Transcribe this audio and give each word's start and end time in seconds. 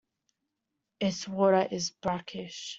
Its 0.99 1.27
water 1.27 1.67
is 1.69 1.91
brackish. 1.91 2.69